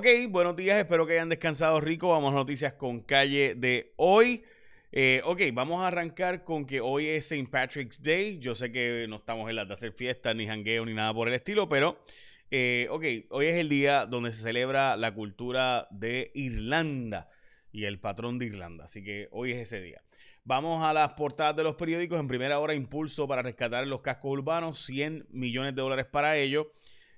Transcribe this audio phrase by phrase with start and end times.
[0.00, 2.08] Ok, buenos días, espero que hayan descansado rico.
[2.08, 4.42] Vamos a noticias con calle de hoy.
[4.92, 7.50] Eh, ok, vamos a arrancar con que hoy es St.
[7.50, 8.38] Patrick's Day.
[8.38, 11.28] Yo sé que no estamos en la de hacer fiesta, ni jangueo, ni nada por
[11.28, 12.02] el estilo, pero
[12.50, 17.28] eh, ok, hoy es el día donde se celebra la cultura de Irlanda
[17.70, 18.84] y el patrón de Irlanda.
[18.84, 20.02] Así que hoy es ese día.
[20.44, 22.18] Vamos a las portadas de los periódicos.
[22.18, 26.72] En primera hora, impulso para rescatar los cascos urbanos, 100 millones de dólares para ello.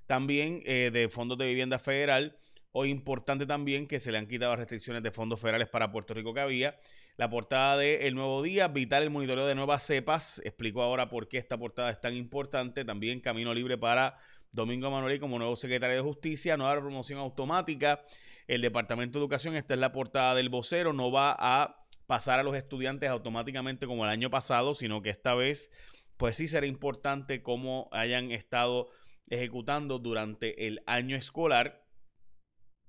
[0.09, 2.37] También eh, de fondos de vivienda federal.
[2.75, 6.33] Hoy importante también que se le han quitado restricciones de fondos federales para Puerto Rico
[6.33, 6.75] que había.
[7.19, 10.41] La portada de El Nuevo Día, vital el monitoreo de nuevas cepas.
[10.43, 12.87] Explico ahora por qué esta portada es tan importante.
[12.87, 14.17] También camino libre para
[14.53, 16.57] Domingo Manuel como nuevo secretario de Justicia.
[16.57, 18.01] Nueva promoción automática.
[18.49, 22.43] El Departamento de Educación, esta es la portada del vocero, no va a pasar a
[22.43, 25.71] los estudiantes automáticamente como el año pasado, sino que esta vez,
[26.17, 28.89] pues sí será importante cómo hayan estado
[29.29, 31.82] ejecutando durante el año escolar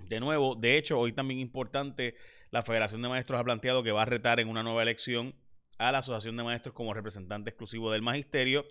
[0.07, 2.15] de nuevo, de hecho, hoy también importante,
[2.51, 5.35] la Federación de Maestros ha planteado que va a retar en una nueva elección
[5.77, 8.65] a la Asociación de Maestros como representante exclusivo del magisterio.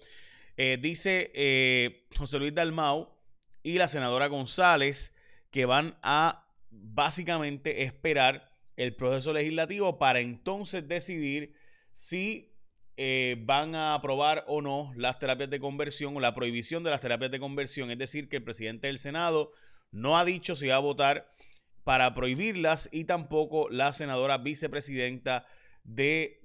[0.57, 3.09] Eh, dice eh, José Luis Dalmau
[3.63, 5.15] y la senadora González
[5.51, 11.55] que van a básicamente esperar el proceso legislativo para entonces decidir
[11.93, 12.55] si
[12.97, 17.01] eh, van a aprobar o no las terapias de conversión o la prohibición de las
[17.01, 17.91] terapias de conversión.
[17.91, 19.53] Es decir, que el presidente del Senado
[19.91, 21.32] no ha dicho si va a votar
[21.85, 25.47] para prohibirlas y tampoco la senadora vicepresidenta
[25.85, 26.43] de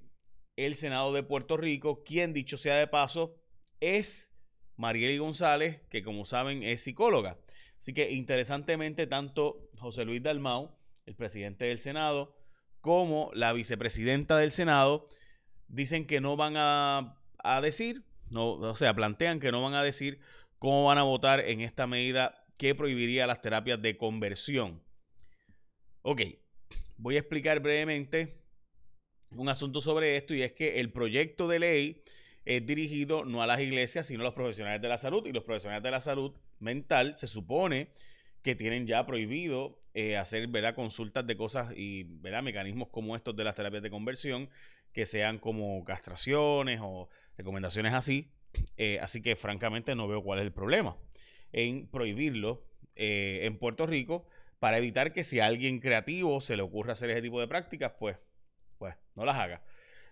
[0.56, 3.36] el Senado de Puerto Rico, quien dicho sea de paso
[3.80, 4.32] es
[4.76, 7.38] Marieli González, que como saben es psicóloga.
[7.78, 12.36] Así que interesantemente tanto José Luis Dalmau, el presidente del Senado,
[12.80, 15.08] como la vicepresidenta del Senado
[15.68, 19.82] dicen que no van a, a decir, no, o sea, plantean que no van a
[19.82, 20.20] decir
[20.58, 24.82] cómo van a votar en esta medida que prohibiría las terapias de conversión.
[26.02, 26.22] Ok,
[26.96, 28.38] voy a explicar brevemente
[29.30, 32.02] un asunto sobre esto y es que el proyecto de ley
[32.44, 35.44] es dirigido no a las iglesias, sino a los profesionales de la salud y los
[35.44, 37.88] profesionales de la salud mental se supone
[38.42, 40.74] que tienen ya prohibido eh, hacer ¿verdad?
[40.74, 42.42] consultas de cosas y ¿verdad?
[42.42, 44.48] mecanismos como estos de las terapias de conversión,
[44.92, 48.30] que sean como castraciones o recomendaciones así.
[48.76, 50.96] Eh, así que francamente no veo cuál es el problema
[51.52, 52.64] en prohibirlo
[52.96, 54.26] eh, en Puerto Rico
[54.58, 57.92] para evitar que si a alguien creativo se le ocurra hacer ese tipo de prácticas,
[57.98, 58.16] pues,
[58.78, 59.62] pues no las haga.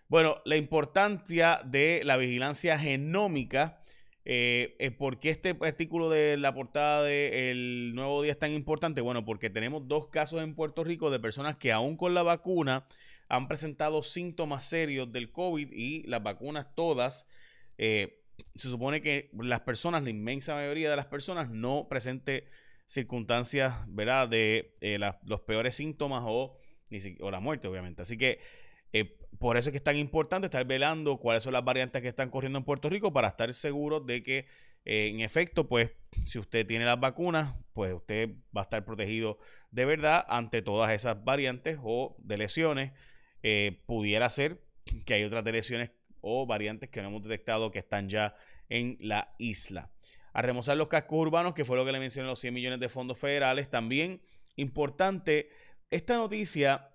[0.08, 3.80] Bueno, la importancia de la vigilancia genómica.
[4.28, 9.00] Eh, ¿Por qué este artículo de la portada del Nuevo Día es tan importante?
[9.00, 12.86] Bueno, porque tenemos dos casos en Puerto Rico de personas que aún con la vacuna
[13.28, 17.26] han presentado síntomas serios del COVID y las vacunas todas
[17.78, 18.22] eh,
[18.54, 22.48] se supone que las personas, la inmensa mayoría de las personas, no presente
[22.86, 26.56] circunstancias, ¿verdad?, de eh, los peores síntomas o,
[27.20, 28.02] o, la muerte, obviamente.
[28.02, 28.40] Así que
[28.92, 32.08] eh, por eso es que es tan importante estar velando cuáles son las variantes que
[32.08, 34.46] están corriendo en Puerto Rico para estar seguros de que,
[34.84, 35.90] eh, en efecto, pues,
[36.24, 39.38] si usted tiene las vacunas, pues usted va a estar protegido
[39.70, 42.92] de verdad ante todas esas variantes o de lesiones.
[43.86, 44.60] pudiera ser
[45.04, 48.34] que hay otras de lesiones o variantes que no hemos detectado que están ya
[48.68, 49.90] en la isla.
[50.36, 52.90] A remozar los cascos urbanos, que fue lo que le mencioné, los 100 millones de
[52.90, 53.70] fondos federales.
[53.70, 54.20] También
[54.56, 55.48] importante,
[55.88, 56.90] esta noticia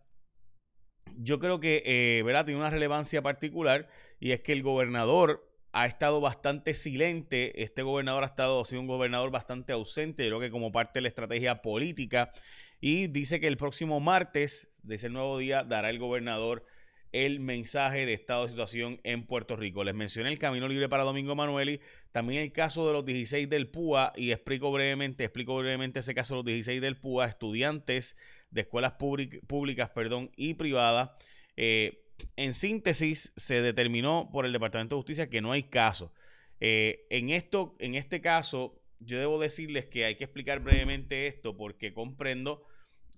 [1.18, 2.46] yo creo que eh, ¿verdad?
[2.46, 7.64] tiene una relevancia particular y es que el gobernador ha estado bastante silente.
[7.64, 11.02] Este gobernador ha estado, ha sido un gobernador bastante ausente, creo que como parte de
[11.02, 12.32] la estrategia política.
[12.80, 16.64] Y dice que el próximo martes, de ese nuevo día, dará el gobernador
[17.12, 19.84] el mensaje de estado de situación en Puerto Rico.
[19.84, 23.68] Les mencioné el camino libre para Domingo Manueli, también el caso de los 16 del
[23.68, 28.16] PUA y explico brevemente, explico brevemente ese caso de los 16 del PUA, estudiantes
[28.50, 31.12] de escuelas públicas perdón, y privadas.
[31.58, 32.06] Eh,
[32.36, 36.14] en síntesis, se determinó por el Departamento de Justicia que no hay caso.
[36.60, 41.58] Eh, en, esto, en este caso, yo debo decirles que hay que explicar brevemente esto
[41.58, 42.64] porque comprendo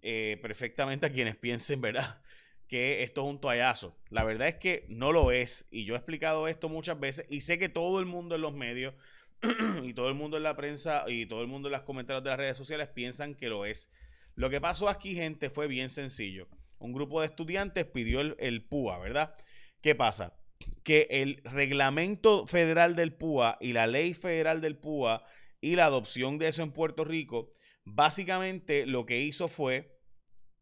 [0.02, 2.22] eh, perfectamente a quienes piensen, ¿verdad?
[2.68, 3.96] Que esto es un toallazo.
[4.10, 5.68] La verdad es que no lo es.
[5.72, 8.54] Y yo he explicado esto muchas veces y sé que todo el mundo en los
[8.54, 8.94] medios
[9.84, 12.30] y todo el mundo en la prensa y todo el mundo en los comentarios de
[12.30, 13.90] las redes sociales piensan que lo es.
[14.36, 16.48] Lo que pasó aquí, gente, fue bien sencillo.
[16.80, 19.36] Un grupo de estudiantes pidió el, el PUA, ¿verdad?
[19.82, 20.36] ¿Qué pasa?
[20.84, 25.24] Que el reglamento federal del PUA y la ley federal del PUA
[25.62, 27.52] y la adopción de eso en Puerto Rico,
[27.86, 30.00] básicamente lo que hizo fue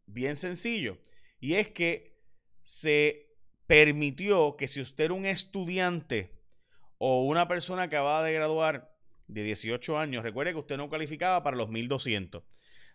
[0.05, 0.97] bien sencillo
[1.41, 2.15] y es que
[2.63, 3.35] se
[3.67, 6.31] permitió que si usted era un estudiante
[6.97, 8.95] o una persona que acababa de graduar
[9.27, 12.43] de 18 años, recuerde que usted no calificaba para los 1200.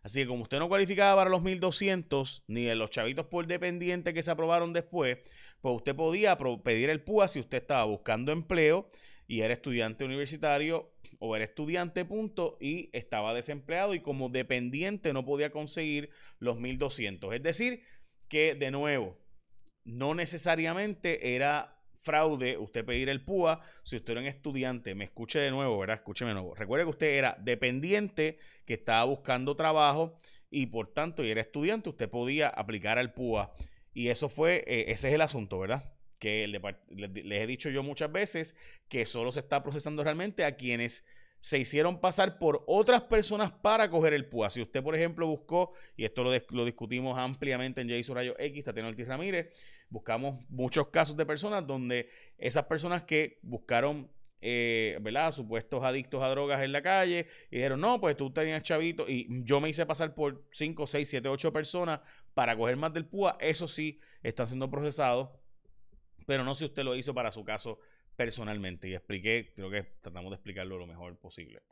[0.03, 4.15] Así que como usted no cualificaba para los 1200, ni de los chavitos por dependiente
[4.15, 5.19] que se aprobaron después,
[5.61, 8.89] pues usted podía pedir el PUA si usted estaba buscando empleo
[9.27, 15.25] y era estudiante universitario o era estudiante, punto, y estaba desempleado y como dependiente no
[15.25, 17.35] podía conseguir los 1200.
[17.35, 17.83] Es decir,
[18.29, 19.17] que de nuevo,
[19.85, 24.95] no necesariamente era fraude usted pedir el PUA si usted era un estudiante.
[24.95, 25.97] Me escuche de nuevo, ¿verdad?
[25.97, 26.55] Escúcheme de nuevo.
[26.55, 30.19] Recuerde que usted era dependiente que estaba buscando trabajo
[30.51, 33.53] y por tanto, y era estudiante, usted podía aplicar al PUA.
[33.93, 35.93] Y eso fue, eh, ese es el asunto, ¿verdad?
[36.19, 38.57] Que les he dicho yo muchas veces
[38.89, 41.05] que solo se está procesando realmente a quienes
[41.41, 44.51] se hicieron pasar por otras personas para coger el PUA.
[44.51, 48.89] Si usted, por ejemplo, buscó, y esto lo, discutimos ampliamente en Jason Rayo X, Tatiana
[48.89, 49.57] Ortiz Ramírez,
[49.89, 54.11] buscamos muchos casos de personas donde esas personas que buscaron,
[54.41, 55.33] eh, ¿verdad?
[55.33, 59.27] Supuestos adictos a drogas en la calle y dijeron, no, pues tú tenías chavito y
[59.45, 62.01] yo me hice pasar por 5, 6, 7, 8 personas
[62.35, 63.37] para coger más del PUA.
[63.41, 65.31] Eso sí, están siendo procesados,
[66.27, 67.79] pero no si usted lo hizo para su caso
[68.17, 68.89] personalmente.
[68.89, 71.63] Y expliqué, creo que tratamos de explicarlo lo mejor posible,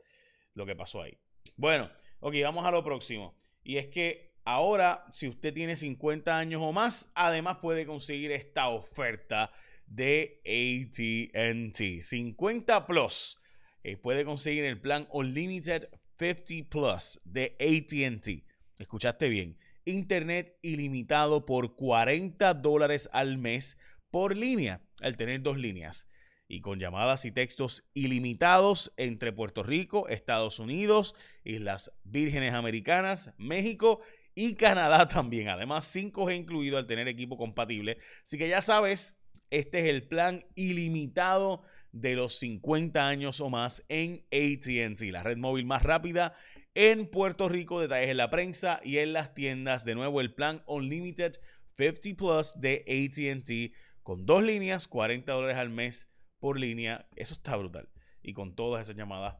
[0.53, 1.17] lo que pasó ahí.
[1.57, 3.37] Bueno, ok, vamos a lo próximo.
[3.63, 8.69] Y es que Ahora, si usted tiene 50 años o más, además puede conseguir esta
[8.69, 9.51] oferta
[9.87, 12.03] de ATT.
[12.03, 13.39] 50 Plus.
[13.83, 15.89] Eh, puede conseguir el plan Unlimited
[16.19, 18.45] 50 Plus de ATT.
[18.77, 19.57] Escuchaste bien.
[19.83, 23.79] Internet ilimitado por 40 dólares al mes
[24.11, 26.07] por línea, al tener dos líneas.
[26.47, 34.01] Y con llamadas y textos ilimitados entre Puerto Rico, Estados Unidos, Islas Vírgenes Americanas, México
[34.35, 35.49] y Canadá también.
[35.49, 37.97] Además, 5G incluido al tener equipo compatible.
[38.23, 39.15] Así que ya sabes,
[39.49, 45.37] este es el plan ilimitado de los 50 años o más en ATT, la red
[45.37, 46.33] móvil más rápida
[46.73, 47.79] en Puerto Rico.
[47.79, 49.85] Detalles en la prensa y en las tiendas.
[49.85, 51.37] De nuevo, el plan Unlimited
[51.77, 56.09] 50 Plus de ATT con dos líneas, 40 dólares al mes
[56.45, 57.07] por línea.
[57.15, 57.89] Eso está brutal.
[58.21, 59.35] Y con todas esas llamadas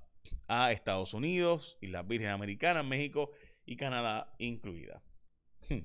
[0.47, 3.29] a Estados Unidos, y las Virgen Americanas, México
[3.63, 5.03] y Canadá incluida.
[5.69, 5.81] Hmm.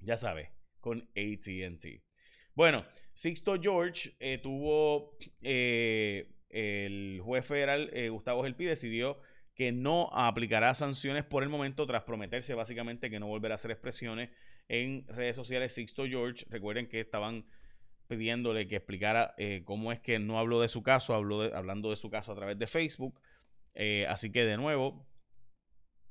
[0.00, 0.48] Ya sabes,
[0.80, 2.02] con ATT.
[2.56, 9.20] Bueno, Sixto George eh, tuvo eh, el juez federal eh, Gustavo Gelpi decidió
[9.54, 13.70] que no aplicará sanciones por el momento tras prometerse básicamente que no volverá a hacer
[13.70, 14.30] expresiones
[14.66, 15.72] en redes sociales.
[15.72, 17.46] Sixto George, recuerden que estaban
[18.06, 22.10] pidiéndole que explicara cómo es que no habló de su caso, habló hablando de su
[22.10, 23.20] caso a través de Facebook.
[24.08, 25.06] así que de nuevo,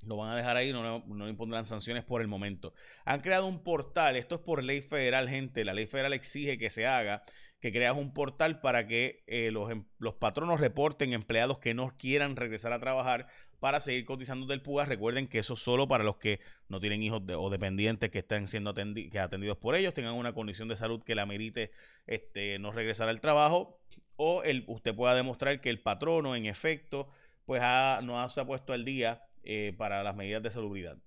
[0.06, 2.74] lo van a dejar ahí, no, no, impondrán sanciones por el momento.
[3.06, 5.66] Han creado un portal, esto es por ley federal, gente.
[5.66, 7.24] La ley federal exige que se haga,
[7.60, 11.96] que creas un portal para que eh, los, em, los, patronos reporten empleados que no
[11.98, 13.28] quieran regresar a trabajar
[13.60, 14.86] para seguir cotizando del PUA.
[14.86, 18.48] Recuerden que eso es solo para los que no tienen hijos o dependientes que estén
[18.48, 21.72] siendo que atendidos por ellos, tengan una condición de salud que la merite
[22.08, 23.80] este, no regresar al trabajo,
[24.18, 27.10] o usted pueda demostrar que el patrono, en efecto,
[27.46, 27.62] pues
[28.04, 30.98] no se ha puesto al día eh, para las medidas de salubridad.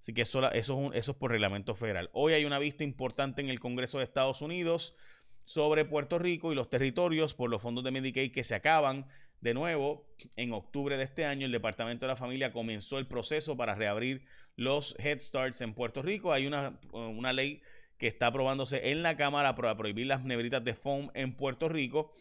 [0.00, 2.10] Así que eso, eso, es por reglamento federal.
[2.12, 4.94] Hoy hay una vista importante en el Congreso de Estados Unidos
[5.44, 9.06] sobre Puerto Rico y los territorios por los fondos de Medicaid que se acaban.
[9.40, 10.04] De nuevo,
[10.36, 14.24] en octubre de este año, el Departamento de la Familia comenzó el proceso para reabrir
[14.56, 16.32] los Head Starts en Puerto Rico.
[16.32, 17.62] Hay una, una ley
[17.98, 22.12] que está aprobándose en la Cámara para prohibir las nebritas de foam en Puerto Rico.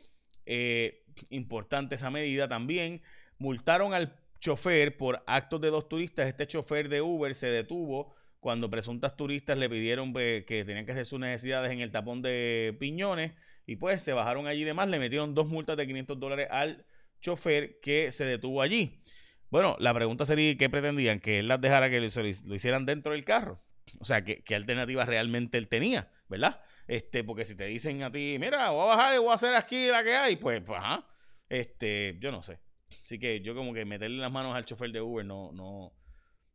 [0.45, 3.01] Eh, importante esa medida también.
[3.39, 6.27] Multaron al chofer por actos de dos turistas.
[6.27, 10.91] Este chofer de Uber se detuvo cuando presuntas turistas le pidieron pues, que tenían que
[10.91, 13.33] hacer sus necesidades en el tapón de Piñones
[13.65, 16.85] y pues se bajaron allí demás, le metieron dos multas de 500 dólares al
[17.21, 19.01] chofer que se detuvo allí.
[19.49, 21.19] Bueno, la pregunta sería, ¿qué pretendían?
[21.19, 23.63] Que él las dejara que lo, hicieran dentro del carro.
[23.99, 26.11] O sea, ¿qué, ¿qué, alternativa realmente él tenía?
[26.27, 26.61] ¿Verdad?
[26.87, 29.55] Este, porque si te dicen a ti, mira, voy a bajar y voy a hacer
[29.55, 31.07] aquí la que hay, pues, pues, ajá.
[31.49, 32.59] Este, yo no sé.
[33.03, 35.93] Así que yo como que meterle las manos al chofer de Uber no, no,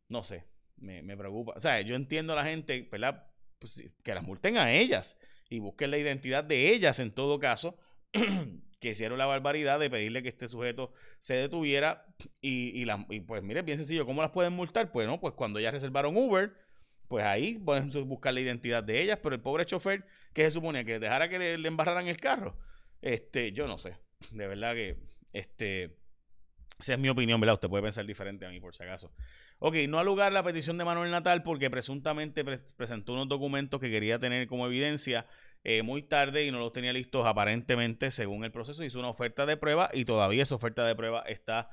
[0.09, 1.53] no sé, me, preocupa.
[1.55, 3.27] O sea, yo entiendo a la gente, ¿verdad?
[3.59, 7.77] Pues, que las multen a ellas y busquen la identidad de ellas en todo caso,
[8.83, 12.05] que hicieron la barbaridad de pedirle que este sujeto se detuviera
[12.41, 14.91] y, y, pues mire, bien sencillo, ¿cómo las pueden multar?
[14.91, 16.53] Pues no, pues cuando ya reservaron Uber,
[17.07, 20.83] pues ahí pueden buscar la identidad de ellas, pero el pobre chofer que se suponía
[20.83, 22.57] que dejara que le, embarraran el carro,
[23.01, 23.97] este, yo no sé,
[24.31, 24.97] de verdad que,
[25.31, 25.95] este,
[26.77, 27.53] esa es mi opinión, ¿verdad?
[27.53, 29.13] Usted puede pensar diferente a mí, por si acaso.
[29.59, 32.43] Ok, no ha lugar la petición de Manuel Natal porque presuntamente
[32.75, 35.25] presentó unos documentos que quería tener como evidencia
[35.63, 38.83] eh, muy tarde y no los tenía listos aparentemente según el proceso.
[38.83, 41.69] Hizo una oferta de prueba y todavía esa oferta de prueba está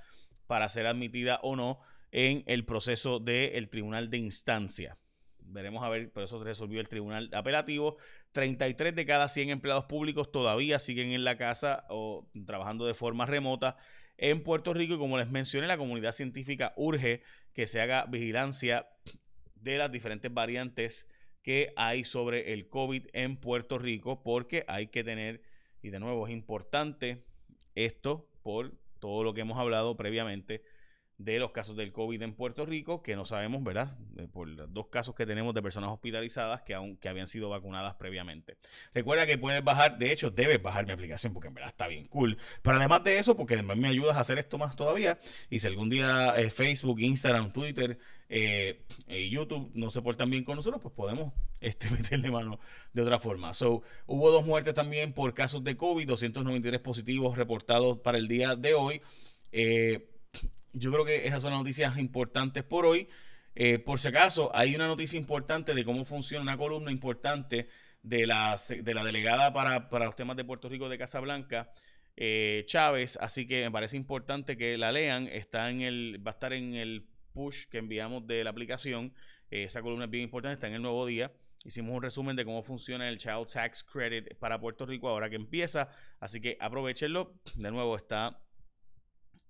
[0.47, 1.80] para ser admitida o no.
[2.12, 4.97] en el proceso del tribunal de instancia.
[5.38, 7.99] Veremos a ver, por eso resolvió el tribunal apelativo.
[8.32, 13.26] 33 de cada 100 empleados públicos todavía siguen en la casa o trabajando de forma
[13.26, 13.76] remota
[14.20, 17.23] en Puerto Rico y como les mencioné, la comunidad científica urge
[17.54, 18.87] que se haga vigilancia
[19.54, 21.09] de las diferentes variantes
[21.76, 25.42] hay sobre el COVID en Puerto Rico porque hay que tener,
[25.83, 27.25] y de nuevo es importante
[27.75, 30.62] esto por todo lo que hemos hablado previamente,
[31.21, 33.95] de los casos del COVID en Puerto Rico, que no sabemos, ¿verdad?
[34.17, 37.50] Eh, por los dos casos que tenemos de personas hospitalizadas que, aún, que habían sido
[37.50, 38.57] vacunadas previamente.
[38.95, 42.07] Recuerda que puedes bajar, de hecho, debes bajar mi aplicación porque en verdad está bien
[42.07, 42.39] cool.
[42.62, 45.19] Pero además de eso, porque además me ayudas a hacer esto más todavía.
[45.50, 47.99] Y si algún día eh, Facebook, Instagram, Twitter
[48.31, 52.59] eh, y YouTube no se portan bien con nosotros, pues podemos este, meterle mano
[52.95, 53.53] de otra forma.
[53.53, 58.57] So, hubo dos muertes también por casos de COVID, 293 positivos reportados para el día
[58.57, 59.03] de hoy.
[60.73, 63.09] Yo creo que esas son las noticias importantes por hoy.
[63.55, 67.69] Eh, por si acaso, hay una noticia importante de cómo funciona una columna importante
[68.03, 71.73] de la, de la delegada para, los temas de Puerto Rico de Casablanca,
[72.17, 73.19] eh, Chávez.
[73.21, 75.29] Así que me parece importante que la lean.
[75.29, 79.12] Está en el, va a estar en el push que enviamos de la aplicación.
[79.50, 81.33] Eh, esa columna es bien importante, está en el nuevo día.
[81.65, 85.37] Hicimos un resumen de cómo funciona el Child Tax Credit para Puerto Rico ahora que
[85.37, 85.91] empieza.
[86.19, 87.35] Así que aprovechenlo.
[87.55, 88.41] De nuevo está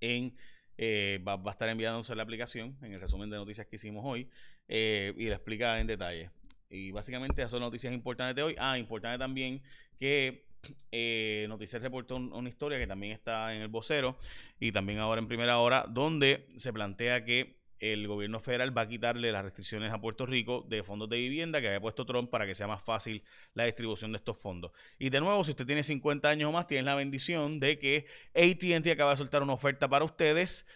[0.00, 0.36] en
[0.82, 4.30] eh, va, a estar enviándose la aplicación en el resumen de noticias que hicimos hoy
[4.66, 6.30] eh, y la explica en detalle.
[6.70, 8.56] Y básicamente esas son noticias importantes de hoy.
[8.58, 9.60] Ah, importante también
[9.98, 10.46] que
[10.90, 14.16] eh, Noticias reportó una historia que también está en el vocero
[14.58, 18.88] y también ahora en primera hora, donde se plantea que el gobierno federal va a
[18.88, 22.46] quitarle las restricciones a Puerto Rico de fondos de vivienda que había puesto Trump para
[22.46, 24.72] que sea más fácil la distribución de estos fondos.
[24.98, 28.06] Y de nuevo, si usted tiene 50 años o más, tiene la bendición de que
[28.34, 30.66] ATT acaba de soltar una oferta para ustedes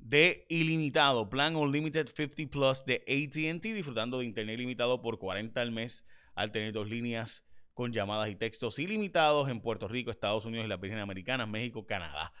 [0.00, 5.70] de ilimitado, plan Unlimited 50 Plus de ATT, disfrutando de internet ilimitado por 40 al
[5.70, 6.04] mes
[6.34, 10.68] al tener dos líneas con llamadas y textos ilimitados en Puerto Rico, Estados Unidos y
[10.68, 12.32] las Virgen Americanas, México, Canadá.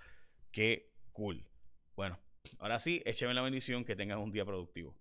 [0.50, 1.44] Qué cool.
[1.94, 2.18] Bueno,
[2.58, 4.94] Ahora sí, écheme la bendición, que tengan un día productivo.